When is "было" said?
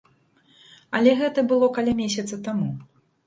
1.53-1.69